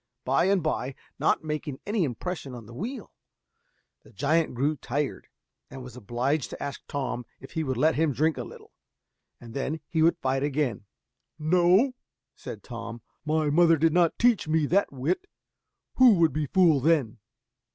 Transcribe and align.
By 0.25 0.45
and 0.45 0.63
by, 0.63 0.95
not 1.19 1.43
making 1.43 1.79
any 1.85 2.03
impression 2.05 2.55
on 2.55 2.65
the 2.65 2.73
wheel, 2.73 3.13
the 4.01 4.11
giant 4.11 4.55
grew 4.55 4.75
tired, 4.75 5.27
and 5.69 5.83
was 5.83 5.95
obliged 5.95 6.49
to 6.49 6.63
ask 6.63 6.81
Tom 6.87 7.23
if 7.39 7.51
he 7.51 7.63
would 7.63 7.77
let 7.77 7.93
him 7.93 8.11
drink 8.11 8.35
a 8.35 8.43
little, 8.43 8.73
and 9.39 9.53
then 9.53 9.79
he 9.87 10.01
would 10.01 10.17
fight 10.17 10.41
again. 10.41 10.85
"No," 11.37 11.93
said 12.33 12.63
Tom, 12.63 13.03
"my 13.25 13.51
mother 13.51 13.77
did 13.77 13.93
not 13.93 14.17
teach 14.17 14.47
me 14.47 14.65
that 14.65 14.91
wit: 14.91 15.27
who 15.97 16.15
would 16.15 16.33
be 16.33 16.47
fool 16.47 16.79
then?" 16.79 17.19